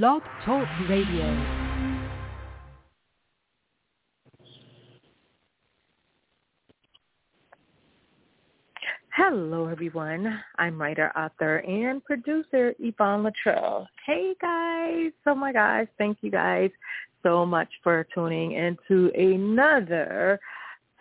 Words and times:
Blog 0.00 0.22
Talk 0.46 0.66
Radio. 0.88 1.26
Hello, 9.14 9.66
everyone. 9.66 10.40
I'm 10.58 10.80
writer, 10.80 11.12
author, 11.14 11.58
and 11.58 12.02
producer 12.06 12.74
Yvonne 12.78 13.22
Latrell. 13.22 13.86
Hey, 14.06 14.34
guys. 14.40 15.12
Oh, 15.26 15.34
my 15.34 15.52
gosh. 15.52 15.88
Thank 15.98 16.16
you, 16.22 16.30
guys, 16.30 16.70
so 17.22 17.44
much 17.44 17.68
for 17.82 18.06
tuning 18.14 18.52
into 18.52 19.12
another 19.14 20.40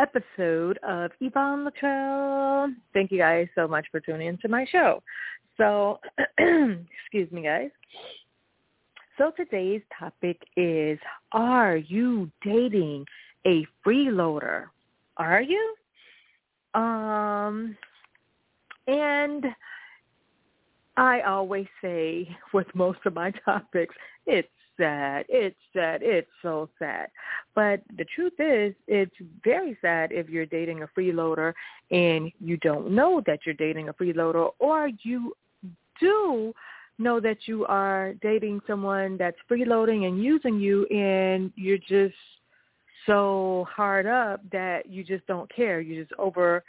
episode 0.02 0.78
of 0.86 1.12
Yvonne 1.21 1.66
Latrell. 1.66 2.73
Thank 2.94 3.12
you, 3.12 3.20
guys, 3.20 3.48
so 3.55 3.70
much 3.70 3.86
for 3.89 4.02
tuning 4.02 4.28
into 4.28 4.50
my 4.50 4.66
show. 4.70 5.02
So, 5.55 6.02
excuse 6.38 7.32
me, 7.32 7.44
guys. 7.44 7.70
So 9.22 9.30
today's 9.38 9.84
topic 10.00 10.42
is, 10.58 10.98
are 11.32 11.78
you 11.78 12.32
dating 12.43 13.06
a 13.46 13.68
freeloader? 13.86 14.66
Are 15.18 15.43
you? 15.43 15.75
Um, 16.74 17.78
and 18.88 19.46
I 20.98 21.21
always 21.21 21.68
say 21.84 22.36
with 22.52 22.65
most 22.74 22.98
of 23.06 23.14
my 23.14 23.32
topics, 23.46 23.93
it's 24.26 24.50
sad. 24.76 25.28
It's 25.29 25.56
sad. 25.71 26.01
It's 26.01 26.32
so 26.42 26.68
sad. 26.79 27.10
But 27.54 27.82
the 27.98 28.06
truth 28.15 28.40
is, 28.40 28.74
it's 28.88 29.15
very 29.43 29.78
sad 29.82 30.12
if 30.12 30.29
you're 30.29 30.48
dating 30.48 30.82
a 30.82 30.88
freeloader 31.00 31.54
and 31.92 32.31
you 32.40 32.58
don't 32.58 32.90
know 32.90 33.22
that 33.28 33.42
you're 33.45 33.53
dating 33.53 33.88
a 33.88 33.94
freeloader 33.94 34.50
or 34.58 34.90
you 35.03 35.36
do 36.00 36.56
know 37.02 37.19
that 37.19 37.38
you 37.45 37.66
are 37.66 38.14
dating 38.22 38.61
someone 38.67 39.17
that's 39.17 39.38
freeloading 39.50 40.08
and 40.08 40.23
using 40.23 40.59
you 40.59 40.86
and 40.86 41.52
you're 41.55 41.78
just 41.78 42.16
so 43.06 43.67
hard 43.70 44.06
up 44.06 44.42
that 44.52 44.88
you 44.88 45.03
just 45.03 45.26
don't 45.28 45.53
care. 45.53 45.81
You 45.81 46.02
just 46.02 46.14
overlook 46.20 46.64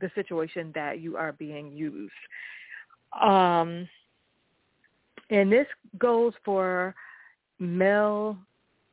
the 0.00 0.10
situation 0.14 0.72
that 0.74 1.00
you 1.00 1.16
are 1.16 1.32
being 1.32 1.72
used. 1.72 2.12
Um, 3.20 3.88
and 5.30 5.50
this 5.50 5.66
goes 5.98 6.32
for 6.44 6.94
male 7.58 8.36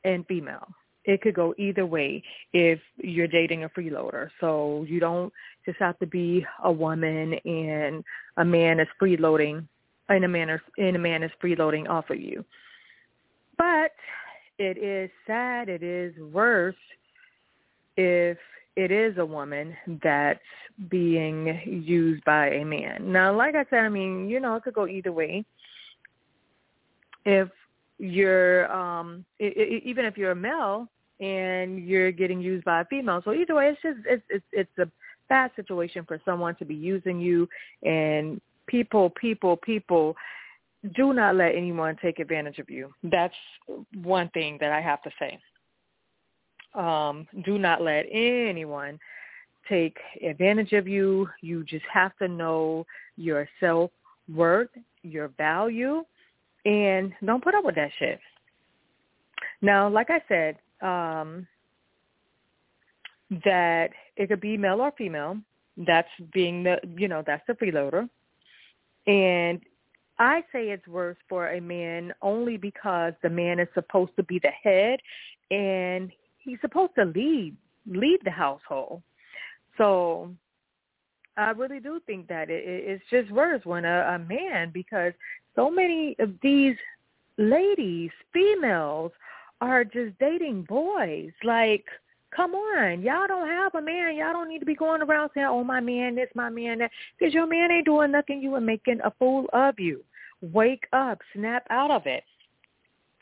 and 0.03 0.25
female. 0.27 0.67
It 1.05 1.21
could 1.21 1.33
go 1.33 1.53
either 1.57 1.85
way 1.85 2.23
if 2.53 2.79
you're 2.97 3.27
dating 3.27 3.63
a 3.63 3.69
freeloader. 3.69 4.29
So 4.39 4.85
you 4.87 4.99
don't 4.99 5.33
just 5.65 5.79
have 5.79 5.97
to 5.99 6.05
be 6.05 6.45
a 6.63 6.71
woman 6.71 7.33
and 7.45 8.03
a 8.37 8.45
man 8.45 8.79
is 8.79 8.87
freeloading 9.01 9.67
and 10.09 10.25
a 10.25 10.27
man 10.27 10.49
is, 10.49 10.59
and 10.77 10.95
a 10.95 10.99
man 10.99 11.23
is 11.23 11.31
freeloading 11.41 11.89
off 11.89 12.09
of 12.09 12.19
you. 12.19 12.43
But 13.57 13.91
it 14.59 14.77
is 14.77 15.09
sad, 15.25 15.69
it 15.69 15.83
is 15.83 16.13
worse 16.31 16.75
if 17.97 18.37
it 18.75 18.91
is 18.91 19.17
a 19.17 19.25
woman 19.25 19.75
that's 20.03 20.39
being 20.89 21.83
used 21.85 22.23
by 22.25 22.49
a 22.49 22.65
man. 22.65 23.11
Now, 23.11 23.35
like 23.35 23.55
I 23.55 23.65
said, 23.69 23.79
I 23.79 23.89
mean, 23.89 24.29
you 24.29 24.39
know, 24.39 24.55
it 24.55 24.63
could 24.63 24.73
go 24.73 24.87
either 24.87 25.11
way. 25.11 25.45
If 27.25 27.49
you're, 28.01 28.71
um, 28.71 29.25
it, 29.39 29.55
it, 29.55 29.83
even 29.83 30.05
if 30.05 30.17
you're 30.17 30.31
a 30.31 30.35
male 30.35 30.87
and 31.19 31.87
you're 31.87 32.11
getting 32.11 32.41
used 32.41 32.65
by 32.65 32.81
a 32.81 32.85
female, 32.85 33.21
so 33.23 33.33
either 33.33 33.55
way, 33.55 33.69
it's 33.69 33.81
just 33.81 33.99
it's 34.07 34.23
it's 34.29 34.45
it's 34.51 34.77
a 34.79 34.89
bad 35.29 35.51
situation 35.55 36.03
for 36.05 36.19
someone 36.25 36.55
to 36.55 36.65
be 36.65 36.75
using 36.75 37.19
you. 37.19 37.47
And 37.83 38.41
people, 38.67 39.11
people, 39.11 39.57
people, 39.57 40.15
do 40.95 41.13
not 41.13 41.35
let 41.35 41.55
anyone 41.55 41.95
take 42.01 42.19
advantage 42.19 42.59
of 42.59 42.69
you. 42.69 42.91
That's 43.03 43.35
one 44.03 44.29
thing 44.29 44.57
that 44.59 44.71
I 44.71 44.81
have 44.81 45.01
to 45.03 45.11
say 45.19 45.39
um, 46.73 47.27
do 47.43 47.57
not 47.57 47.81
let 47.81 48.05
anyone 48.11 48.99
take 49.69 49.97
advantage 50.23 50.73
of 50.73 50.87
you. 50.87 51.29
You 51.41 51.63
just 51.63 51.85
have 51.91 52.15
to 52.17 52.27
know 52.27 52.85
your 53.15 53.47
self-worth, 53.59 54.69
your 55.03 55.29
value, 55.29 56.03
and 56.65 57.13
don't 57.25 57.43
put 57.43 57.55
up 57.55 57.65
with 57.65 57.75
that 57.75 57.91
shit. 57.99 58.19
Now, 59.61 59.89
like 59.89 60.09
I 60.09 60.21
said, 60.27 60.57
um, 60.81 61.47
that 63.45 63.89
it 64.17 64.27
could 64.27 64.41
be 64.41 64.57
male 64.57 64.81
or 64.81 64.91
female. 64.97 65.37
That's 65.77 66.09
being 66.33 66.63
the, 66.63 66.77
you 66.97 67.07
know, 67.07 67.23
that's 67.25 67.43
the 67.47 67.53
freeloader. 67.53 68.09
And 69.07 69.61
I 70.19 70.41
say 70.51 70.69
it's 70.69 70.87
worse 70.87 71.17
for 71.27 71.49
a 71.49 71.61
man 71.61 72.13
only 72.21 72.57
because 72.57 73.13
the 73.23 73.29
man 73.29 73.59
is 73.59 73.67
supposed 73.73 74.11
to 74.17 74.23
be 74.23 74.39
the 74.39 74.49
head 74.49 74.99
and 75.49 76.11
he's 76.37 76.59
supposed 76.61 76.93
to 76.95 77.05
lead 77.05 77.55
lead 77.87 78.19
the 78.23 78.31
household. 78.31 79.01
So 79.77 80.31
I 81.37 81.51
really 81.51 81.79
do 81.79 81.99
think 82.05 82.27
that 82.27 82.49
it, 82.49 82.63
it's 82.65 83.03
just 83.09 83.31
worse 83.31 83.65
when 83.65 83.85
a, 83.85 84.15
a 84.15 84.19
man 84.19 84.71
because 84.73 85.13
so 85.55 85.69
many 85.69 86.15
of 86.19 86.33
these 86.41 86.75
ladies, 87.37 88.09
females, 88.33 89.11
are 89.59 89.83
just 89.83 90.17
dating 90.19 90.63
boys. 90.63 91.31
Like, 91.43 91.85
come 92.35 92.53
on, 92.53 93.01
y'all 93.01 93.27
don't 93.27 93.47
have 93.47 93.75
a 93.75 93.81
man. 93.81 94.15
Y'all 94.15 94.33
don't 94.33 94.49
need 94.49 94.59
to 94.59 94.65
be 94.65 94.75
going 94.75 95.01
around 95.01 95.29
saying, 95.33 95.47
"Oh, 95.47 95.63
my 95.63 95.79
man, 95.79 96.15
this, 96.15 96.29
my 96.35 96.49
man, 96.49 96.79
that," 96.79 96.91
because 97.17 97.33
your 97.33 97.47
man 97.47 97.71
ain't 97.71 97.85
doing 97.85 98.11
nothing. 98.11 98.41
You 98.41 98.55
are 98.55 98.61
making 98.61 99.01
a 99.03 99.11
fool 99.11 99.47
of 99.53 99.79
you. 99.79 100.03
Wake 100.41 100.87
up, 100.93 101.19
snap 101.33 101.65
out 101.69 101.91
of 101.91 102.07
it. 102.07 102.23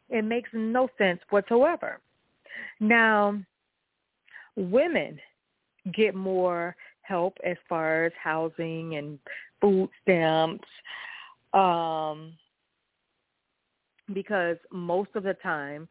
It 0.10 0.24
makes 0.24 0.50
no 0.54 0.90
sense 0.98 1.20
whatsoever. 1.30 2.00
Now, 2.80 3.40
women 4.56 5.20
get 5.94 6.16
more 6.16 6.76
help 7.02 7.38
as 7.44 7.58
far 7.68 8.06
as 8.06 8.14
housing 8.22 8.96
and 8.96 9.20
food 9.60 9.90
stamps 10.02 10.68
um, 11.54 12.34
because 14.14 14.58
most 14.72 15.10
of 15.16 15.24
the 15.24 15.36
time 15.36 15.88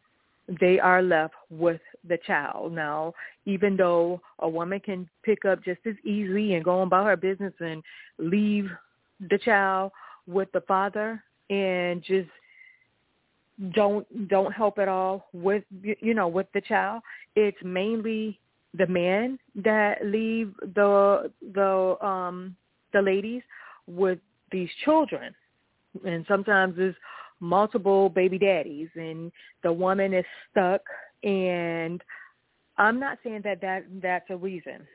they 0.61 0.79
are 0.79 1.03
left 1.03 1.35
with 1.51 1.81
the 2.09 2.19
child. 2.27 2.73
Now, 2.73 3.13
even 3.45 3.77
though 3.77 4.21
a 4.39 4.49
woman 4.49 4.81
can 4.81 5.09
pick 5.23 5.45
up 5.45 5.63
just 5.63 5.81
as 5.87 5.95
easily 6.05 6.55
and 6.55 6.65
go 6.65 6.83
about 6.83 7.07
her 7.07 7.17
business 7.17 7.53
and 7.61 7.83
leave 8.19 8.71
the 9.31 9.39
child 9.39 9.93
with 10.27 10.51
the 10.53 10.63
father 10.63 11.23
and 11.51 12.03
just 12.03 12.29
don't 13.75 14.29
don't 14.29 14.53
help 14.53 14.79
at 14.79 14.89
all 14.89 15.27
with 15.33 15.65
you 15.83 16.15
know 16.15 16.29
with 16.29 16.47
the 16.55 16.61
child 16.61 17.03
it's 17.35 17.57
mainly 17.65 18.39
the 18.75 18.87
men 18.87 19.37
that 19.57 19.99
leave 20.05 20.55
the 20.75 21.31
the 21.55 21.97
um 22.05 22.55
the 22.93 23.03
ladies 23.03 23.43
with 23.89 24.21
these 24.53 24.69
children 24.85 25.35
and 26.05 26.25
sometimes 26.29 26.77
there's 26.77 26.95
multiple 27.41 28.09
baby 28.09 28.39
daddies 28.39 28.89
and 28.95 29.31
the 29.63 29.73
woman 29.73 30.13
is 30.13 30.25
stuck 30.51 30.81
and 31.23 32.03
i'm 32.79 32.99
not 32.99 33.19
saying 33.23 33.41
that 33.45 33.61
that 33.61 33.85
that's 34.03 34.29
a 34.31 34.37
reason 34.37 34.87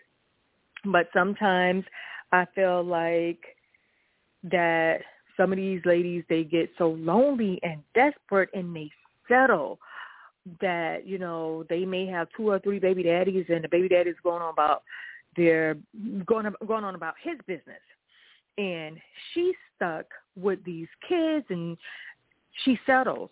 but 0.85 1.07
sometimes 1.13 1.83
i 2.31 2.45
feel 2.53 2.83
like 2.83 3.39
that 4.43 4.99
some 5.37 5.51
of 5.51 5.57
these 5.57 5.81
ladies 5.85 6.23
they 6.29 6.43
get 6.43 6.69
so 6.77 6.89
lonely 6.91 7.59
and 7.63 7.81
desperate 7.95 8.49
and 8.53 8.75
they 8.75 8.91
settle 9.27 9.79
that 10.59 11.07
you 11.07 11.17
know 11.17 11.65
they 11.69 11.85
may 11.85 12.05
have 12.05 12.27
two 12.35 12.49
or 12.49 12.59
three 12.59 12.79
baby 12.79 13.03
daddies 13.03 13.45
and 13.47 13.63
the 13.63 13.69
baby 13.69 13.87
daddy's 13.87 14.15
going 14.23 14.41
on 14.41 14.51
about 14.51 14.83
their 15.35 15.77
going 16.25 16.51
going 16.65 16.83
on 16.83 16.95
about 16.95 17.15
his 17.21 17.37
business. 17.47 17.81
And 18.57 18.97
she's 19.33 19.55
stuck 19.75 20.05
with 20.35 20.63
these 20.63 20.88
kids 21.07 21.45
and 21.49 21.77
she 22.63 22.77
settles 22.85 23.29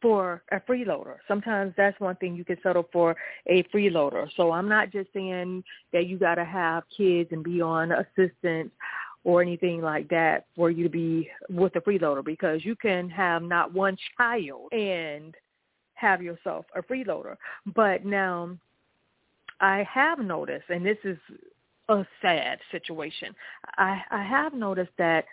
for 0.00 0.42
a 0.52 0.60
freeloader. 0.60 1.16
Sometimes 1.26 1.72
that's 1.76 1.98
one 1.98 2.16
thing 2.16 2.36
you 2.36 2.44
can 2.44 2.58
settle 2.62 2.86
for 2.92 3.16
a 3.46 3.62
freeloader. 3.74 4.28
So 4.36 4.52
I'm 4.52 4.68
not 4.68 4.90
just 4.90 5.10
saying 5.14 5.64
that 5.92 6.06
you 6.06 6.18
got 6.18 6.34
to 6.34 6.44
have 6.44 6.84
kids 6.94 7.30
and 7.32 7.42
be 7.42 7.62
on 7.62 7.92
assistance 7.92 8.70
or 9.24 9.40
anything 9.40 9.80
like 9.80 10.06
that 10.10 10.44
for 10.54 10.70
you 10.70 10.84
to 10.84 10.90
be 10.90 11.30
with 11.48 11.74
a 11.76 11.80
freeloader 11.80 12.22
because 12.22 12.64
you 12.64 12.76
can 12.76 13.08
have 13.08 13.42
not 13.42 13.72
one 13.72 13.96
child 14.18 14.70
and 14.72 15.34
have 15.94 16.22
yourself 16.22 16.66
a 16.76 16.82
freeloader. 16.82 17.36
But 17.74 18.04
now 18.04 18.58
I 19.60 19.86
have 19.90 20.18
noticed, 20.18 20.66
and 20.68 20.84
this 20.84 20.98
is 21.04 21.16
a 21.88 22.04
sad 22.20 22.58
situation, 22.70 23.34
I, 23.78 24.02
I 24.10 24.22
have 24.22 24.52
noticed 24.52 24.92
that 24.98 25.24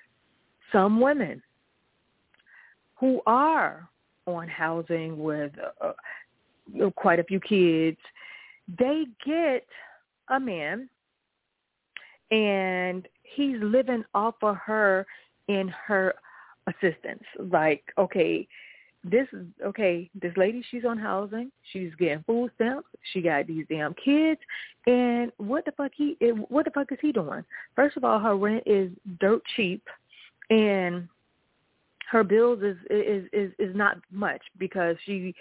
some 0.72 1.00
women 1.00 1.42
who 2.96 3.22
are 3.26 3.90
on 4.28 4.48
housing 4.48 5.18
with 5.22 5.52
uh, 5.82 6.90
quite 6.96 7.20
a 7.20 7.24
few 7.24 7.40
kids, 7.40 7.98
they 8.80 9.06
get 9.26 9.66
a 10.30 10.40
man 10.40 10.88
and 12.30 13.08
he's 13.24 13.58
living 13.62 14.04
off 14.14 14.36
of 14.42 14.56
her 14.58 15.06
in 15.48 15.68
her 15.88 16.14
assistance. 16.68 17.24
Like, 17.52 17.84
okay, 17.98 18.48
this 19.04 19.28
is 19.34 19.48
okay, 19.66 20.10
this 20.22 20.32
lady 20.38 20.64
she's 20.70 20.86
on 20.86 20.98
housing, 20.98 21.52
she's 21.74 21.90
getting 21.98 22.24
food 22.28 22.52
stamps, 22.56 22.88
she 23.12 23.22
got 23.22 23.48
these 23.48 23.66
damn 23.68 23.96
kids, 23.96 24.40
and 24.86 25.32
what 25.38 25.66
the 25.66 25.72
fuck 25.72 25.92
he 25.96 26.16
what 26.50 26.66
the 26.66 26.72
fuck 26.72 26.92
is 26.92 27.00
he 27.02 27.12
doing? 27.12 27.44
First 27.76 27.98
of 27.98 28.04
all, 28.04 28.20
her 28.20 28.38
rent 28.38 28.64
is 28.68 28.92
dirt 29.20 29.42
cheap 29.56 29.84
and 30.52 31.08
her 32.12 32.24
bills 32.24 32.60
is 32.62 32.78
is 32.90 33.24
is 33.34 33.52
is 33.58 33.76
not 33.76 33.98
much 34.12 34.42
because 34.60 34.98
she 35.06 35.34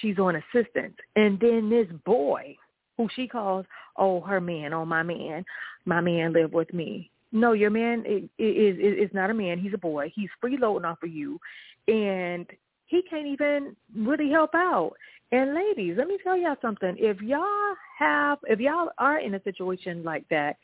she's 0.00 0.18
on 0.18 0.36
assistance. 0.36 0.94
And 1.16 1.40
then 1.40 1.68
this 1.68 1.88
boy 2.04 2.56
who 2.96 3.08
she 3.16 3.26
calls 3.26 3.64
oh 3.96 4.20
her 4.20 4.40
man, 4.40 4.72
oh 4.72 4.84
my 4.84 5.02
man, 5.02 5.44
my 5.86 6.00
man 6.00 6.32
live 6.32 6.52
with 6.52 6.72
me. 6.72 7.10
No, 7.32 7.52
your 7.52 7.70
man 7.70 8.04
is 8.06 8.24
is 8.38 8.76
is 8.78 9.10
not 9.14 9.30
a 9.30 9.34
man. 9.34 9.58
He's 9.58 9.74
a 9.74 9.78
boy. 9.78 10.12
He's 10.14 10.28
freeloading 10.44 10.84
off 10.84 11.02
of 11.02 11.10
you, 11.10 11.40
and 11.88 12.46
he 12.86 13.02
can't 13.08 13.26
even 13.26 13.74
really 13.96 14.30
help 14.30 14.54
out. 14.54 14.92
And 15.32 15.54
ladies, 15.54 15.94
let 15.96 16.06
me 16.06 16.18
tell 16.22 16.36
y'all 16.36 16.56
something. 16.60 16.94
If 16.98 17.22
y'all 17.22 17.74
have, 17.98 18.38
if 18.44 18.60
y'all 18.60 18.90
are 18.98 19.18
in 19.18 19.34
a 19.34 19.42
situation 19.42 20.04
like 20.04 20.28
that, 20.28 20.58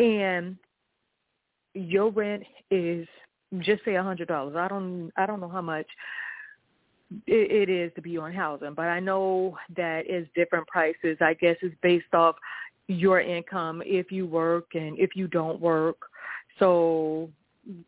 and 0.00 0.56
your 1.74 2.10
rent 2.10 2.44
is 2.70 3.06
just 3.60 3.84
say 3.84 3.96
a 3.96 4.02
hundred 4.02 4.28
dollars. 4.28 4.56
I 4.56 4.68
don't, 4.68 5.10
I 5.16 5.26
don't 5.26 5.40
know 5.40 5.48
how 5.48 5.60
much 5.60 5.86
it, 7.26 7.68
it 7.68 7.70
is 7.70 7.92
to 7.94 8.02
be 8.02 8.16
on 8.16 8.32
housing, 8.32 8.74
but 8.74 8.86
I 8.86 9.00
know 9.00 9.56
that 9.76 10.08
is 10.08 10.26
different 10.34 10.66
prices. 10.66 11.18
I 11.20 11.34
guess 11.34 11.56
it's 11.62 11.74
based 11.82 12.12
off 12.12 12.36
your 12.86 13.20
income 13.20 13.82
if 13.84 14.10
you 14.10 14.26
work 14.26 14.66
and 14.74 14.98
if 14.98 15.10
you 15.14 15.26
don't 15.28 15.60
work. 15.60 15.96
So, 16.58 17.30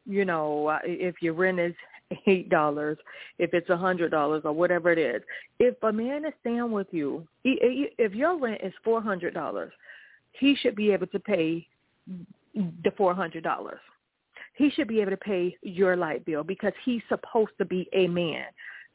you 0.07 0.25
know, 0.25 0.79
if 0.85 1.17
your 1.21 1.35
rent 1.35 1.61
is 1.61 1.75
eight 2.27 2.49
dollars, 2.49 2.99
if 3.39 3.53
it's 3.53 3.69
a 3.71 3.77
hundred 3.77 4.11
dollars 4.11 4.43
or 4.45 4.53
whatever 4.53 4.91
it 4.93 4.99
is, 4.99 5.23
if 5.59 5.75
a 5.83 5.93
man 5.93 6.25
is 6.25 6.33
staying 6.41 6.71
with 6.71 6.87
you, 6.93 7.27
if 7.45 8.15
your 8.15 8.39
rent 8.39 8.61
is 8.63 8.73
four 8.85 9.03
hundred 9.03 9.35
dollars, 9.35 9.73
he 10.33 10.55
should 10.57 10.77
be 10.77 10.93
able 10.93 11.07
to 11.09 11.19
pay 11.19 11.67
the 12.57 12.91
four 12.97 13.15
hundred 13.15 13.45
dollars. 13.45 13.81
He 14.55 14.71
should 14.71 14.89
be 14.89 15.01
able 15.01 15.11
to 15.11 15.17
pay 15.19 15.57
your 15.63 15.97
light 15.97 16.25
bill 16.25 16.43
because 16.43 16.73
he's 16.85 17.03
supposed 17.09 17.53
to 17.59 17.65
be 17.65 17.89
a 17.93 18.09
man. 18.09 18.45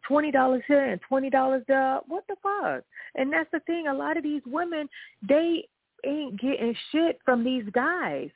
Twenty 0.07 0.31
dollars 0.31 0.63
here 0.67 0.85
and 0.85 0.99
twenty 1.07 1.29
dollars 1.29 1.63
there. 1.67 1.99
What 2.07 2.25
the 2.27 2.35
fuck? 2.41 2.83
And 3.15 3.31
that's 3.31 3.49
the 3.51 3.59
thing. 3.61 3.87
A 3.87 3.93
lot 3.93 4.17
of 4.17 4.23
these 4.23 4.41
women, 4.47 4.89
they 5.27 5.67
ain't 6.05 6.41
getting 6.41 6.75
shit 6.91 7.19
from 7.23 7.43
these 7.43 7.65
guys. 7.71 8.29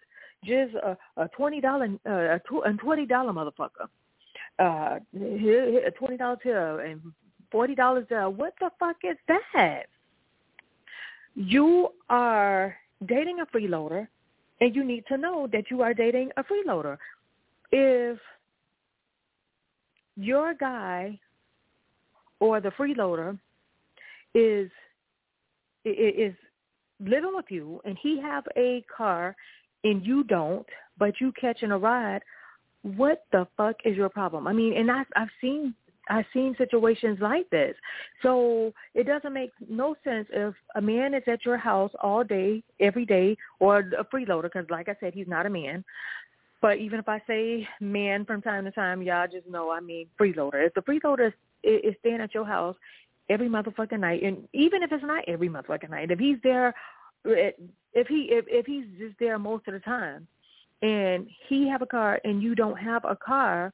Just 0.44 0.76
a, 0.76 0.96
a 1.18 1.28
twenty 1.30 1.60
dollar, 1.60 1.90
uh, 2.08 2.38
a 2.38 2.74
twenty 2.78 3.08
dollar 3.08 3.34
motherfucker. 3.34 3.88
Uh, 4.60 5.00
twenty 5.98 6.18
dollars 6.18 6.40
here 6.44 6.80
and 6.82 7.02
forty 7.52 7.74
dollars 7.74 8.06
there. 8.10 8.30
What 8.30 8.54
the 8.60 8.70
fuck 8.80 8.98
is 9.04 9.18
that? 9.28 9.86
You 11.34 11.90
are 12.10 12.78
dating 13.08 13.40
a 13.40 13.46
freeloader, 13.48 14.08
and 14.62 14.76
you 14.76 14.84
need 14.84 15.06
to 15.08 15.18
know 15.18 15.48
that 15.52 15.66
you 15.70 15.82
are 15.82 15.94
dating 15.94 16.32
a 16.38 16.44
freeloader. 16.44 16.98
If 17.72 18.20
your 20.16 20.54
guy 20.54 21.20
or 22.40 22.62
the 22.62 22.70
freeloader 22.70 23.38
is 24.34 24.70
is 25.84 26.34
living 27.00 27.34
with 27.36 27.46
you 27.50 27.82
and 27.86 27.98
he 28.02 28.20
have 28.22 28.44
a 28.58 28.84
car 28.96 29.36
and 29.84 30.06
you 30.06 30.24
don't, 30.24 30.66
but 30.98 31.14
you 31.20 31.32
catching 31.40 31.72
a 31.72 31.78
ride, 31.78 32.22
what 32.82 33.26
the 33.32 33.48
fuck 33.58 33.76
is 33.86 33.96
your 33.96 34.10
problem? 34.10 34.48
I 34.48 34.54
mean, 34.54 34.76
and 34.78 34.92
I've 34.92 35.08
I've 35.16 35.30
seen 35.42 35.76
I've 36.10 36.26
seen 36.34 36.56
situations 36.58 37.20
like 37.22 37.50
this. 37.50 37.76
So 38.22 38.74
it 38.94 39.06
doesn't 39.06 39.34
make 39.34 39.52
no 39.68 39.96
sense 40.04 40.28
if 40.32 40.54
a 40.76 40.82
man 40.82 41.14
is 41.14 41.24
at 41.28 41.46
your 41.46 41.58
house 41.58 41.92
all 42.02 42.24
day, 42.24 42.64
every 42.80 43.06
day, 43.06 43.38
or 43.60 43.80
a 43.80 44.06
freeloader, 44.06 44.44
because 44.44 44.70
like 44.70 44.90
I 44.90 44.96
said, 45.00 45.14
he's 45.14 45.28
not 45.28 45.46
a 45.46 45.50
man. 45.50 45.84
But 46.62 46.78
even 46.78 47.00
if 47.00 47.08
I 47.08 47.22
say 47.28 47.68
man 47.80 48.26
from 48.26 48.42
time 48.42 48.66
to 48.66 48.72
time, 48.72 49.02
y'all 49.02 49.28
just 49.32 49.48
know 49.48 49.72
I 49.72 49.80
mean 49.80 50.08
freeloader. 50.20 50.66
If 50.66 50.74
the 50.74 50.82
freeloader 50.82 51.28
is, 51.28 51.34
is 51.64 51.96
staying 52.00 52.22
at 52.22 52.34
your 52.34 52.46
house 52.46 52.76
every 53.30 53.50
motherfucking 53.50 54.00
night, 54.00 54.24
and 54.24 54.48
even 54.54 54.82
if 54.84 54.92
it's 54.92 55.04
not 55.04 55.26
every 55.28 55.50
motherfucking 55.50 55.90
night, 55.90 56.12
if 56.12 56.20
he's 56.20 56.38
there, 56.44 56.74
if 57.24 58.08
he 58.08 58.30
if 58.32 58.46
if 58.48 58.66
he's 58.66 58.86
just 58.98 59.16
there 59.20 59.38
most 59.38 59.68
of 59.68 59.74
the 59.74 59.80
time, 59.80 60.28
and 60.82 61.28
he 61.48 61.68
have 61.68 61.82
a 61.82 61.86
car 61.86 62.20
and 62.24 62.42
you 62.42 62.56
don't 62.56 62.78
have 62.78 63.04
a 63.06 63.16
car, 63.16 63.74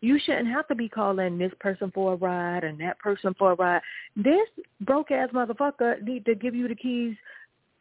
you 0.00 0.18
shouldn't 0.24 0.48
have 0.48 0.68
to 0.68 0.74
be 0.74 0.88
calling 0.88 1.38
this 1.38 1.52
person 1.60 1.90
for 1.94 2.12
a 2.12 2.16
ride 2.16 2.64
and 2.64 2.78
that 2.80 2.98
person 2.98 3.34
for 3.38 3.52
a 3.52 3.54
ride. 3.54 3.82
This 4.16 4.48
broke 4.80 5.10
ass 5.10 5.30
motherfucker 5.32 6.02
need 6.02 6.24
to 6.26 6.34
give 6.34 6.54
you 6.54 6.68
the 6.68 6.74
keys 6.74 7.16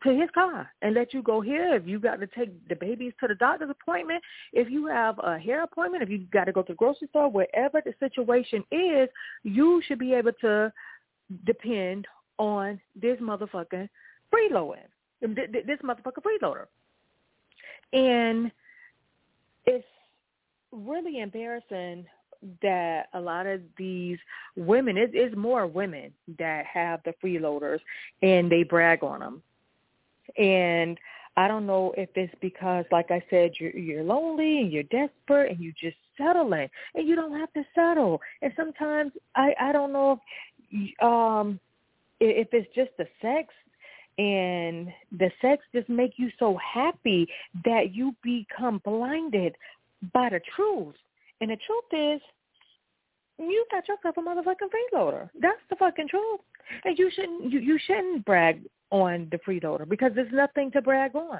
to 0.04 0.10
his 0.10 0.30
car 0.33 0.69
and 0.81 0.94
let 0.94 1.13
you 1.13 1.21
go 1.21 1.42
here. 1.42 1.75
If 1.75 1.88
you 1.88 2.00
got 2.00 2.19
to 2.19 2.27
take 2.27 2.68
the 2.68 2.75
babies 2.75 3.13
to 3.19 3.27
the 3.27 3.36
doctor's 3.36 3.69
appointment, 3.69 4.21
if 4.51 4.69
you 4.69 4.88
have 4.88 5.19
a 5.24 5.38
hair 5.39 5.63
appointment, 5.63 6.04
if 6.04 6.10
you 6.10 6.19
got 6.31 6.45
to 6.45 6.51
go 6.51 6.62
to 6.62 6.74
the 6.74 6.77
grocery 6.77 7.07
store, 7.10 7.30
wherever 7.30 7.81
the 7.83 7.94
situation 8.00 8.63
is, 8.71 9.09
you 9.44 9.81
should 9.88 10.00
be 10.00 10.13
able 10.13 10.33
to 10.42 10.71
depend 11.45 12.06
on 12.38 12.80
this 13.00 13.18
motherfucking 13.19 13.88
freeloading, 14.33 14.77
this 15.21 15.80
motherfucker 15.83 16.21
freeloader. 16.21 16.66
And 17.94 18.51
it's 19.66 19.86
really 20.74 21.20
embarrassing 21.20 22.06
that 22.62 23.08
a 23.14 23.20
lot 23.20 23.46
of 23.46 23.62
these 23.78 24.18
women, 24.56 24.98
it 24.98 25.16
is 25.16 25.36
more 25.36 25.66
women 25.66 26.12
that 26.40 26.66
have 26.66 27.02
the 27.06 27.14
freeloaders 27.24 27.80
and 28.22 28.52
they 28.52 28.64
brag 28.64 29.04
on 29.04 29.20
them. 29.20 29.42
And 30.38 30.98
I 31.38 31.48
don't 31.48 31.66
know 31.66 31.94
if 31.98 32.10
it's 32.16 32.34
because, 32.42 32.86
like 32.92 33.12
I 33.12 33.24
said, 33.30 33.52
you're, 33.60 33.75
you're 33.75 34.04
lonely 34.04 34.60
and 34.60 34.72
you're 34.72 34.84
desperate 34.84 35.52
and 35.52 35.60
you 35.60 35.74
just 35.80 35.98
settling, 36.18 36.70
and 36.96 37.08
you 37.08 37.16
don't 37.16 37.38
have 37.40 37.52
to 37.54 37.64
settle. 37.74 38.22
And 38.42 38.54
sometimes 38.56 39.14
I 39.36 39.54
I 39.60 39.72
don't 39.72 39.92
know 39.92 40.19
if 40.72 41.02
um 41.04 41.60
if 42.19 42.48
it's 42.52 42.74
just 42.76 42.92
the 42.98 43.08
sex 43.22 43.54
and 44.18 44.90
the 45.18 45.31
sex 45.42 45.64
just 45.74 45.90
make 45.90 46.14
you 46.18 46.30
so 46.38 46.58
happy 46.58 47.28
that 47.66 47.94
you 47.94 48.16
become 48.22 48.80
blinded 48.86 49.56
by 50.12 50.30
the 50.30 50.42
truth. 50.56 50.96
And 51.42 51.52
the 51.52 51.58
truth 51.66 52.18
is, 52.18 52.22
you 53.40 53.66
got 53.72 53.88
yourself 53.88 54.18
a 54.18 54.22
motherfucking 54.22 54.70
freeloader. 54.70 55.30
That's 55.40 55.60
the 55.69 55.76
fucking 55.76 56.07
truth. 56.10 56.40
And 56.86 56.98
you 56.98 57.10
shouldn't 57.14 57.52
you, 57.52 57.60
you 57.60 57.80
shouldn't 57.86 58.26
brag 58.26 58.62
on 58.92 59.28
the 59.31 59.38
freeloader 59.38 59.88
because 59.88 60.12
there's 60.16 60.31
nothing 60.31 60.72
to 60.72 60.81
brag 60.81 61.16
on. 61.16 61.40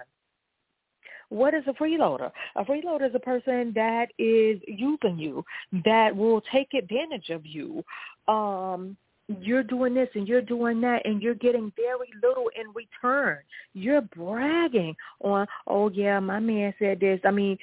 What 1.30 1.54
is 1.54 1.64
a 1.68 1.74
freeloader? 1.74 2.32
A 2.56 2.66
freeloader 2.66 3.08
is 3.08 3.16
a 3.16 3.20
person 3.20 3.72
that 3.76 4.08
is 4.20 4.60
using 4.68 5.18
you, 5.18 5.44
that 5.86 6.16
will 6.16 6.42
take 6.52 6.74
advantage 6.74 7.30
of 7.30 7.46
you. 7.46 7.84
Um, 8.28 8.98
you're 9.40 9.64
doing 9.64 9.94
this 9.94 10.10
and 10.16 10.28
you're 10.28 10.42
doing 10.42 10.82
that 10.82 11.06
and 11.06 11.22
you're 11.22 11.34
getting 11.36 11.72
very 11.76 12.10
little 12.22 12.50
in 12.60 12.68
return. 12.76 13.38
You're 13.74 14.02
bragging 14.02 14.96
on, 15.22 15.48
oh 15.66 15.90
yeah, 15.90 16.20
my 16.20 16.40
man 16.40 16.74
said 16.78 17.00
this. 17.00 17.20
I 17.24 17.32
mean, 17.32 17.58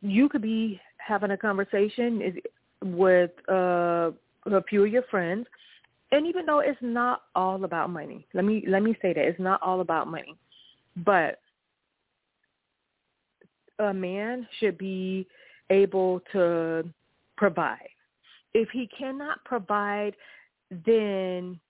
you 0.00 0.28
could 0.28 0.42
be 0.42 0.80
having 0.98 1.30
a 1.32 1.36
conversation 1.36 2.38
with 2.82 3.30
uh, 3.48 4.10
a 4.46 4.62
few 4.68 4.84
of 4.84 4.92
your 4.92 5.02
friends 5.04 5.46
and 6.10 6.26
even 6.26 6.46
though 6.46 6.60
it's 6.60 6.78
not 6.80 7.22
all 7.34 7.64
about 7.64 7.90
money, 7.90 8.26
let 8.32 8.44
me 8.44 8.64
let 8.66 8.82
me 8.82 8.96
say 9.02 9.12
that 9.12 9.24
it's 9.24 9.40
not 9.40 9.60
all 9.62 9.80
about 9.80 10.08
money, 10.08 10.36
but 10.96 11.40
a 13.78 13.92
man 13.92 14.46
should 14.58 14.78
be 14.78 15.26
able 15.70 16.20
to 16.32 16.88
provide. 17.36 17.88
If 18.54 18.70
he 18.70 18.88
cannot 18.98 19.44
provide, 19.44 20.14
then 20.86 21.60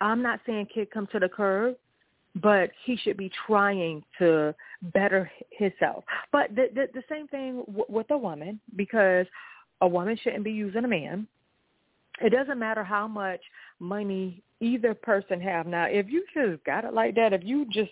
I'm 0.00 0.22
not 0.22 0.40
saying 0.46 0.68
kid 0.72 0.90
come 0.92 1.08
to 1.10 1.18
the 1.18 1.28
curb, 1.28 1.76
but 2.36 2.70
he 2.84 2.96
should 2.96 3.16
be 3.16 3.30
trying 3.46 4.04
to 4.18 4.54
better 4.82 5.30
himself. 5.50 6.04
But 6.32 6.54
the 6.54 6.68
the, 6.74 6.88
the 6.94 7.02
same 7.08 7.28
thing 7.28 7.64
w- 7.66 7.86
with 7.88 8.10
a 8.10 8.18
woman 8.18 8.60
because 8.76 9.26
a 9.80 9.88
woman 9.88 10.18
shouldn't 10.22 10.44
be 10.44 10.52
using 10.52 10.84
a 10.84 10.88
man 10.88 11.26
it 12.20 12.30
doesn't 12.30 12.58
matter 12.58 12.82
how 12.82 13.06
much 13.06 13.40
money 13.78 14.42
either 14.60 14.94
person 14.94 15.40
have. 15.40 15.66
Now, 15.66 15.84
if 15.84 16.06
you 16.08 16.24
just 16.32 16.64
got 16.64 16.84
it 16.84 16.94
like 16.94 17.14
that, 17.16 17.32
if 17.32 17.42
you 17.44 17.66
just 17.66 17.90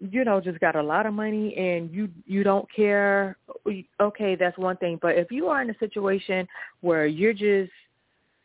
you 0.00 0.24
know 0.24 0.40
just 0.40 0.58
got 0.60 0.76
a 0.76 0.82
lot 0.82 1.04
of 1.04 1.12
money 1.12 1.54
and 1.56 1.92
you 1.92 2.08
you 2.24 2.42
don't 2.42 2.66
care, 2.74 3.36
okay, 4.00 4.34
that's 4.34 4.56
one 4.56 4.76
thing. 4.78 4.98
But 5.00 5.16
if 5.16 5.30
you 5.30 5.48
are 5.48 5.60
in 5.60 5.70
a 5.70 5.78
situation 5.78 6.48
where 6.80 7.06
you're 7.06 7.34
just 7.34 7.72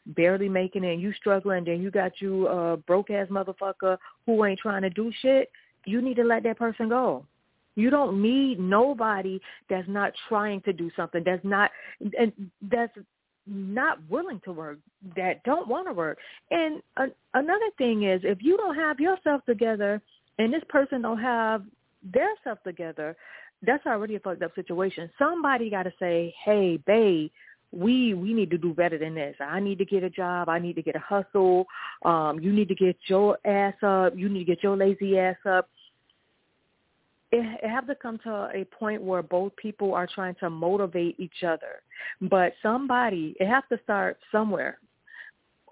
barely 0.08 0.50
making 0.50 0.84
it 0.84 0.94
and 0.94 1.02
you 1.02 1.14
struggling, 1.14 1.64
then 1.64 1.82
you 1.82 1.92
got 1.92 2.20
you 2.20 2.48
a 2.48 2.78
broke 2.78 3.10
ass 3.10 3.28
motherfucker 3.30 3.98
who 4.26 4.44
ain't 4.46 4.60
trying 4.60 4.82
to 4.82 4.90
do 4.90 5.12
shit, 5.22 5.50
you 5.86 6.02
need 6.02 6.16
to 6.16 6.24
let 6.24 6.44
that 6.44 6.60
person 6.60 6.90
go. 6.90 7.26
You 7.76 7.90
don't 7.90 8.22
need 8.22 8.60
nobody 8.60 9.40
that's 9.70 9.88
not 9.88 10.14
trying 10.30 10.62
to 10.62 10.74
do 10.74 10.90
something, 10.96 11.24
that's 11.26 11.44
not 11.44 11.72
and 12.18 12.32
that's 12.72 12.98
not 13.48 14.00
willing 14.10 14.42
to 14.46 14.52
work, 14.52 14.80
that 15.16 15.44
don't 15.44 15.68
want 15.68 15.88
to 15.88 15.94
work. 15.94 16.18
And 16.52 16.82
uh, 16.98 17.08
another 17.34 17.70
thing 17.78 18.04
is, 18.04 18.22
if 18.24 18.40
you 18.42 18.58
don't 18.58 18.76
have 18.76 19.00
yourself 19.00 19.46
together, 19.46 20.02
and 20.40 20.54
this 20.54 20.64
person 20.70 21.02
don't 21.02 21.20
have 21.20 21.64
their 22.14 22.30
self 22.44 22.62
together, 22.64 23.16
that's 23.62 23.86
already 23.86 24.16
a 24.16 24.20
fucked 24.20 24.42
up 24.42 24.54
situation. 24.56 25.10
Somebody 25.18 25.70
got 25.70 25.84
to 25.84 25.94
say, 26.00 26.34
"Hey, 26.44 26.78
babe, 26.86 27.32
we 27.72 28.14
we 28.14 28.34
need 28.34 28.50
to 28.52 28.58
do 28.58 28.74
better 28.74 28.98
than 28.98 29.16
this. 29.16 29.36
I 29.40 29.60
need 29.60 29.78
to 29.80 29.86
get 29.86 30.04
a 30.04 30.10
job. 30.10 30.50
I 30.50 30.60
need 30.60 30.76
to 30.76 30.82
get 30.82 30.96
a 30.96 31.00
hustle. 31.00 31.66
Um, 32.04 32.40
you 32.40 32.52
need 32.52 32.68
to 32.70 32.76
get 32.76 32.98
your 33.08 33.38
ass 33.46 33.76
up. 33.84 34.14
You 34.16 34.30
need 34.30 34.40
to 34.40 34.46
get 34.46 34.64
your 34.64 34.78
lazy 34.78 35.20
ass 35.20 35.38
up." 35.46 35.70
It, 37.36 37.60
it 37.64 37.70
have 37.70 37.88
to 37.88 37.96
come 37.96 38.18
to 38.24 38.50
a 38.54 38.66
point 38.66 39.02
where 39.02 39.22
both 39.24 39.56
people 39.58 39.94
are 39.94 40.08
trying 40.08 40.36
to 40.36 40.50
motivate 40.50 41.20
each 41.20 41.44
other, 41.46 41.82
but 42.22 42.54
somebody 42.64 43.36
it 43.40 43.48
has 43.48 43.64
to 43.70 43.80
start 43.84 44.18
somewhere. 44.32 44.78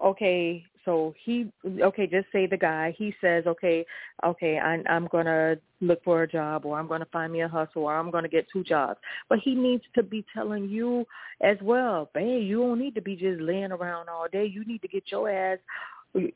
Okay, 0.02 0.64
so 0.84 1.14
he 1.24 1.50
okay 1.80 2.06
just 2.06 2.26
say 2.32 2.46
the 2.46 2.56
guy. 2.56 2.94
He 2.98 3.14
says 3.20 3.44
okay 3.46 3.86
okay 4.24 4.58
I, 4.58 4.82
i'm 4.88 5.06
going 5.06 5.24
to 5.24 5.58
look 5.80 6.04
for 6.04 6.22
a 6.22 6.28
job 6.28 6.66
or 6.66 6.78
i'm 6.78 6.86
going 6.86 7.00
to 7.00 7.06
find 7.06 7.32
me 7.32 7.40
a 7.40 7.48
hustle 7.48 7.84
or 7.84 7.96
i'm 7.96 8.10
going 8.10 8.24
to 8.24 8.28
get 8.28 8.46
two 8.52 8.64
jobs. 8.64 9.00
But 9.28 9.38
he 9.38 9.54
needs 9.54 9.84
to 9.94 10.02
be 10.02 10.24
telling 10.34 10.68
you 10.68 11.06
as 11.40 11.56
well 11.62 12.10
hey 12.14 12.40
you 12.40 12.58
don't 12.58 12.78
need 12.78 12.94
to 12.96 13.02
be 13.02 13.16
just 13.16 13.40
laying 13.40 13.72
around 13.72 14.08
all 14.08 14.26
day. 14.30 14.44
You 14.44 14.64
need 14.64 14.82
to 14.82 14.88
get 14.88 15.04
your 15.10 15.30
ass 15.30 15.58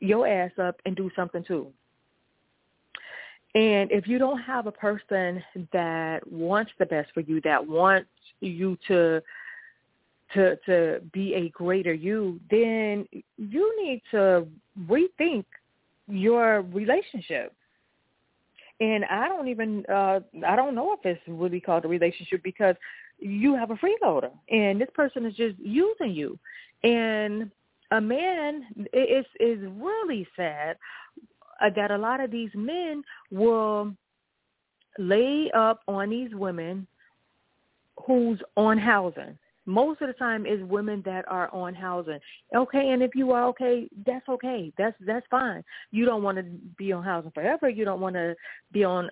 your 0.01 0.27
ass 0.27 0.53
up 0.59 0.81
and 0.87 0.97
do 0.97 1.11
something 1.15 1.45
too 1.45 1.71
and 3.55 3.91
if 3.91 4.07
you 4.07 4.19
don't 4.19 4.41
have 4.41 4.67
a 4.67 4.73
person 4.73 5.43
that 5.73 6.21
wants 6.31 6.71
the 6.79 6.87
best 6.87 7.11
for 7.15 7.21
you 7.21 7.41
that 7.43 7.67
wants 7.67 8.11
you 8.41 8.77
to 8.89 9.23
to 10.35 10.57
to 10.67 11.01
be 11.13 11.35
a 11.35 11.49
greater 11.51 11.95
you, 11.95 12.39
then 12.51 13.07
you 13.39 13.85
need 13.85 14.03
to 14.11 14.47
rethink 14.87 15.45
your 16.07 16.63
relationship. 16.63 17.55
And 18.81 19.05
I 19.07 19.29
don't 19.29 19.49
even 19.49 19.85
uh 19.87 20.21
I 20.47 20.55
don't 20.55 20.75
know 20.75 20.93
if 20.93 21.01
it's 21.05 21.21
really 21.27 21.61
called 21.61 21.85
a 21.85 21.89
relationship 21.89 22.43
because 22.43 22.77
you 23.19 23.55
have 23.57 23.71
a 23.71 23.77
freeloader 23.77 24.31
and 24.51 24.81
this 24.81 24.91
person 24.95 25.25
is 25.25 25.35
just 25.35 25.59
using 25.59 26.13
you. 26.13 26.39
And 26.85 27.51
a 27.91 28.01
man 28.01 28.67
is 28.93 29.25
is 29.41 29.59
really 29.77 30.29
sad 30.37 30.77
uh, 31.61 31.71
that 31.75 31.91
a 31.91 31.99
lot 31.99 32.21
of 32.21 32.31
these 32.31 32.51
men 32.55 33.03
will 33.31 33.93
lay 34.99 35.51
up 35.57 35.81
on 35.87 36.11
these 36.11 36.35
women 36.35 36.87
who's 38.07 38.41
on 38.57 38.79
housing 38.79 39.39
most 39.69 40.01
of 40.01 40.09
the 40.09 40.15
time 40.15 40.47
is 40.47 40.63
women 40.63 41.03
that 41.05 41.27
are 41.29 41.55
on 41.55 41.75
housing. 41.75 42.19
Okay, 42.57 42.89
and 42.89 43.03
if 43.03 43.11
you 43.15 43.33
are 43.33 43.45
okay, 43.49 43.87
that's 44.07 44.27
okay. 44.27 44.73
That's 44.79 44.97
that's 45.07 45.27
fine. 45.31 45.63
You 45.91 46.07
don't 46.07 46.23
want 46.23 46.39
to 46.39 46.45
be 46.79 46.91
on 46.91 47.05
housing 47.05 47.33
forever. 47.33 47.69
You 47.69 47.85
don't 47.85 48.01
want 48.01 48.15
to 48.15 48.35
be 48.73 48.83
on 48.83 49.11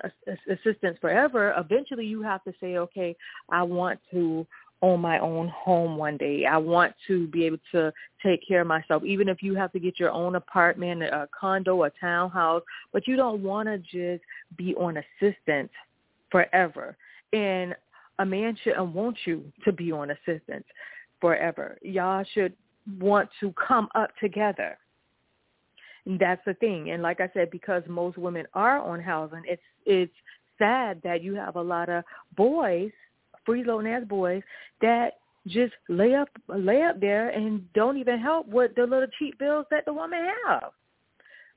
assistance 0.51 0.97
forever. 0.99 1.55
Eventually, 1.59 2.07
you 2.07 2.23
have 2.23 2.43
to 2.45 2.55
say, 2.59 2.79
okay, 2.79 3.15
I 3.51 3.63
want 3.63 4.01
to 4.13 4.47
own 4.83 5.01
my 5.01 5.19
own 5.19 5.49
home 5.49 5.97
one 5.97 6.17
day. 6.17 6.45
I 6.45 6.57
want 6.59 6.95
to 7.07 7.27
be 7.29 7.45
able 7.45 7.59
to 7.73 7.93
take 8.23 8.47
care 8.47 8.61
of 8.61 8.67
myself, 8.67 9.05
even 9.05 9.29
if 9.29 9.43
you 9.43 9.55
have 9.55 9.73
to 9.73 9.81
get 9.81 9.99
your 9.99 10.11
own 10.11 10.35
apartment, 10.35 11.03
a 11.03 11.29
condo, 11.39 11.85
a 11.85 11.91
townhouse, 12.01 12.63
but 12.93 13.07
you 13.09 13.17
don't 13.17 13.43
want 13.43 13.69
to 13.69 13.79
just 13.79 14.23
be 14.57 14.75
on 14.75 14.99
assistance 14.99 15.71
forever. 16.31 16.97
And 17.33 17.75
a 18.19 18.27
man 18.27 18.57
shouldn't 18.63 18.95
want 18.95 19.19
you 19.25 19.45
to 19.65 19.73
be 19.73 19.93
on 19.93 20.11
assistance 20.11 20.65
forever. 21.21 21.79
Y'all 21.83 22.25
should 22.35 22.53
want 22.99 23.29
to 23.41 23.53
come 23.53 23.89
up 23.95 24.11
together. 24.21 24.79
And 26.05 26.19
that's 26.19 26.43
the 26.47 26.55
thing. 26.55 26.91
And 26.91 27.03
like 27.03 27.21
I 27.21 27.31
said, 27.35 27.51
because 27.51 27.83
most 27.89 28.17
women 28.17 28.47
are 28.55 28.79
on 28.79 29.01
housing, 29.01 29.43
it's 29.45 29.63
it's 29.85 30.13
sad 30.59 31.01
that 31.03 31.23
you 31.23 31.35
have 31.35 31.57
a 31.57 31.63
lot 31.63 31.89
of 31.89 32.05
boys, 32.37 32.93
freeloading 33.47 33.95
ass 33.95 34.07
boys, 34.07 34.43
that 34.81 35.15
just 35.47 35.75
lay 35.89 36.15
up 36.15 36.29
lay 36.49 36.83
up 36.83 37.01
there 37.01 37.29
and 37.29 37.73
don't 37.73 37.99
even 37.99 38.19
help 38.19 38.49
with 38.49 38.75
the 38.75 38.83
little 38.83 39.07
cheap 39.19 39.39
bills 39.39 39.65
that 39.71 39.85
the 39.85 39.93
woman 39.93 40.21
have 40.47 40.73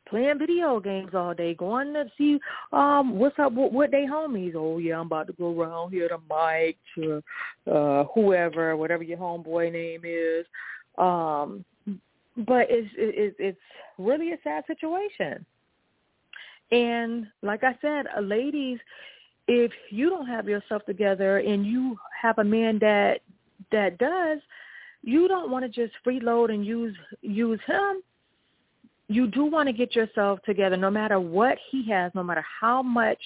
playing 0.09 0.39
video 0.39 0.79
games 0.79 1.11
all 1.13 1.33
day, 1.33 1.53
going 1.53 1.93
to 1.93 2.05
see 2.17 2.39
um 2.73 3.17
what's 3.17 3.37
up 3.39 3.53
with, 3.53 3.71
with 3.71 3.91
they 3.91 4.05
homies. 4.05 4.55
Oh 4.55 4.77
yeah, 4.79 4.99
I'm 4.99 5.07
about 5.07 5.27
to 5.27 5.33
go 5.33 5.57
around 5.59 5.91
here 5.91 6.09
to 6.09 6.17
Mike 6.29 6.77
to 6.95 7.23
uh 7.71 8.05
whoever, 8.15 8.75
whatever 8.75 9.03
your 9.03 9.17
homeboy 9.17 9.71
name 9.71 10.01
is. 10.03 10.45
Um 10.97 11.63
but 12.47 12.67
it's 12.69 12.89
it's 12.97 13.35
it's 13.39 13.59
really 13.97 14.31
a 14.31 14.37
sad 14.43 14.63
situation. 14.67 15.45
And 16.71 17.27
like 17.41 17.63
I 17.63 17.75
said, 17.81 18.05
uh, 18.15 18.21
ladies, 18.21 18.77
if 19.49 19.71
you 19.89 20.09
don't 20.09 20.27
have 20.27 20.47
yourself 20.47 20.85
together 20.85 21.39
and 21.39 21.65
you 21.65 21.97
have 22.21 22.37
a 22.37 22.43
man 22.43 22.79
that 22.79 23.19
that 23.71 23.97
does, 23.97 24.39
you 25.01 25.27
don't 25.27 25.51
want 25.51 25.65
to 25.65 25.69
just 25.69 25.93
freeload 26.05 26.51
and 26.51 26.65
use 26.65 26.95
use 27.21 27.59
him 27.65 28.01
you 29.09 29.25
do 29.27 29.45
want 29.45 29.67
to 29.67 29.73
get 29.73 29.95
yourself 29.95 30.39
together 30.43 30.77
no 30.77 30.91
matter 30.91 31.19
what 31.19 31.57
he 31.71 31.89
has, 31.89 32.11
no 32.13 32.23
matter 32.23 32.45
how 32.61 32.81
much 32.81 33.19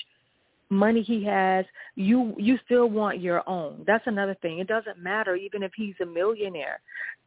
money 0.70 1.04
he 1.04 1.24
has, 1.26 1.66
you 1.96 2.34
you 2.40 2.58
still 2.66 2.90
want 2.90 3.20
your 3.20 3.48
own. 3.48 3.84
That's 3.86 4.08
another 4.08 4.36
thing. 4.42 4.60
It 4.60 4.68
doesn't 4.68 4.98
matter 4.98 5.36
even 5.36 5.62
if 5.62 5.72
he's 5.76 5.94
a 6.02 6.06
millionaire. 6.06 6.80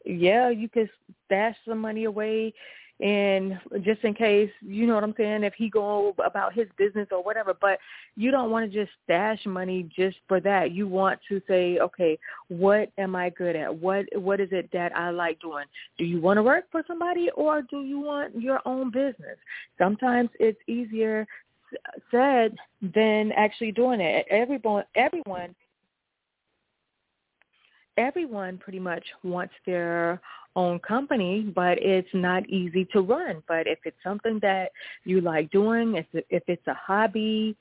Yeah, 0.04 0.48
you 0.48 0.68
could 0.68 0.88
stash 1.26 1.54
some 1.68 1.78
money 1.78 2.04
away 2.04 2.54
and 2.98 3.60
just 3.82 4.02
in 4.04 4.14
case, 4.14 4.50
you 4.62 4.86
know 4.86 4.94
what 4.94 5.04
I'm 5.04 5.14
saying, 5.18 5.44
if 5.44 5.52
he 5.54 5.68
go 5.68 6.14
about 6.24 6.54
his 6.54 6.66
business 6.78 7.08
or 7.10 7.22
whatever, 7.22 7.54
but 7.60 7.78
you 8.16 8.30
don't 8.30 8.50
want 8.50 8.70
to 8.70 8.78
just 8.84 8.90
stash 9.04 9.44
money 9.44 9.90
just 9.94 10.16
for 10.28 10.40
that. 10.40 10.72
You 10.72 10.88
want 10.88 11.20
to 11.28 11.42
say, 11.46 11.78
okay, 11.78 12.18
what 12.48 12.90
am 12.96 13.14
I 13.14 13.30
good 13.30 13.54
at? 13.54 13.74
What 13.74 14.06
what 14.14 14.40
is 14.40 14.48
it 14.52 14.70
that 14.72 14.96
I 14.96 15.10
like 15.10 15.40
doing? 15.40 15.66
Do 15.98 16.04
you 16.04 16.20
want 16.20 16.38
to 16.38 16.42
work 16.42 16.64
for 16.72 16.82
somebody 16.86 17.28
or 17.34 17.60
do 17.62 17.82
you 17.82 18.00
want 18.00 18.40
your 18.40 18.60
own 18.64 18.90
business? 18.90 19.36
Sometimes 19.78 20.30
it's 20.40 20.60
easier 20.66 21.26
said 22.10 22.56
than 22.94 23.32
actually 23.32 23.72
doing 23.72 24.00
it. 24.00 24.24
Everyone 24.30 24.84
everyone 24.94 25.54
everyone 27.96 28.58
pretty 28.58 28.80
much 28.80 29.04
wants 29.22 29.54
their 29.64 30.20
own 30.54 30.78
company, 30.80 31.52
but 31.54 31.78
it's 31.80 32.08
not 32.14 32.48
easy 32.48 32.84
to 32.86 33.00
run. 33.00 33.42
But 33.46 33.66
if 33.66 33.78
it's 33.84 33.96
something 34.02 34.38
that 34.42 34.70
you 35.04 35.20
like 35.20 35.50
doing, 35.50 35.96
if 35.96 36.06
if 36.30 36.42
it's 36.46 36.66
a 36.66 36.74
hobby, 36.74 37.56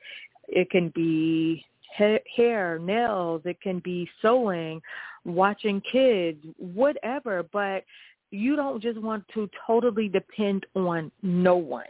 it 0.48 0.70
can 0.70 0.90
be 0.90 1.66
hair, 1.98 2.80
nails, 2.80 3.42
it 3.46 3.62
can 3.62 3.80
be 3.80 4.10
sewing, 4.22 4.82
watching 5.24 5.82
kids, 5.82 6.44
whatever. 6.58 7.44
But 7.52 7.84
you 8.32 8.56
don't 8.56 8.82
just 8.82 9.00
want 9.00 9.26
to 9.34 9.50
totally 9.66 10.10
depend 10.10 10.66
on 10.76 11.12
no 11.22 11.56
one. 11.56 11.86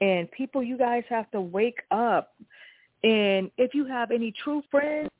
And 0.00 0.30
people, 0.30 0.62
you 0.62 0.78
guys 0.78 1.02
have 1.08 1.30
to 1.32 1.40
wake 1.40 1.80
up. 1.90 2.34
And 3.02 3.50
if 3.58 3.74
you 3.74 3.84
have 3.86 4.10
any 4.10 4.32
true 4.44 4.62
friends, 4.70 5.10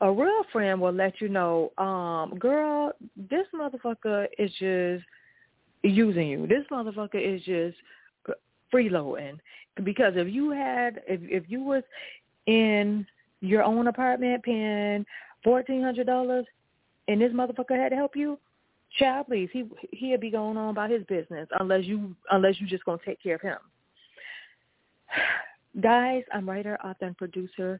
a 0.00 0.12
real 0.12 0.42
friend 0.52 0.80
will 0.80 0.92
let 0.92 1.20
you 1.20 1.28
know, 1.28 1.72
um, 1.78 2.38
girl, 2.38 2.92
this 3.16 3.46
motherfucker 3.54 4.26
is 4.38 4.50
just 4.58 5.04
using 5.82 6.28
you. 6.28 6.46
This 6.46 6.64
motherfucker 6.70 7.14
is 7.14 7.42
just 7.42 7.76
freeloading. 8.72 9.38
Because 9.84 10.14
if 10.16 10.32
you 10.32 10.50
had, 10.50 11.02
if 11.06 11.20
if 11.22 11.50
you 11.50 11.62
was 11.62 11.82
in 12.46 13.06
your 13.40 13.62
own 13.62 13.86
apartment 13.88 14.42
paying 14.42 15.04
fourteen 15.44 15.82
hundred 15.82 16.06
dollars, 16.06 16.46
and 17.08 17.20
this 17.20 17.32
motherfucker 17.32 17.76
had 17.76 17.90
to 17.90 17.96
help 17.96 18.16
you, 18.16 18.38
child, 18.98 19.26
please, 19.26 19.50
he 19.52 19.64
he'd 19.92 20.20
be 20.20 20.30
going 20.30 20.56
on 20.56 20.70
about 20.70 20.90
his 20.90 21.04
business 21.04 21.48
unless 21.60 21.84
you 21.84 22.14
unless 22.30 22.60
you 22.60 22.66
just 22.66 22.84
gonna 22.84 22.98
take 23.04 23.22
care 23.22 23.34
of 23.34 23.42
him. 23.42 23.58
Guys, 25.82 26.22
I'm 26.32 26.48
writer, 26.48 26.78
author, 26.82 27.04
and 27.04 27.16
producer 27.16 27.78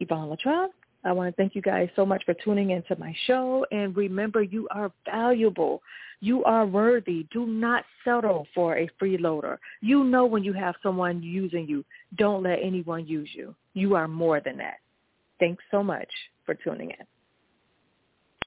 Yvonne 0.00 0.28
Latrell. 0.28 0.68
I 1.06 1.12
want 1.12 1.28
to 1.30 1.36
thank 1.40 1.54
you 1.54 1.62
guys 1.62 1.88
so 1.94 2.04
much 2.04 2.24
for 2.24 2.34
tuning 2.34 2.70
into 2.70 2.96
my 2.96 3.14
show. 3.26 3.64
And 3.70 3.96
remember, 3.96 4.42
you 4.42 4.66
are 4.72 4.90
valuable. 5.04 5.80
You 6.20 6.44
are 6.44 6.66
worthy. 6.66 7.26
Do 7.32 7.46
not 7.46 7.84
settle 8.04 8.46
for 8.54 8.78
a 8.78 8.90
freeloader. 9.00 9.58
You 9.80 10.02
know 10.04 10.26
when 10.26 10.42
you 10.42 10.52
have 10.52 10.74
someone 10.82 11.22
using 11.22 11.68
you. 11.68 11.84
Don't 12.16 12.42
let 12.42 12.58
anyone 12.62 13.06
use 13.06 13.28
you. 13.32 13.54
You 13.74 13.94
are 13.94 14.08
more 14.08 14.40
than 14.40 14.56
that. 14.58 14.78
Thanks 15.38 15.62
so 15.70 15.82
much 15.82 16.08
for 16.44 16.54
tuning 16.54 16.90
in. 16.90 17.06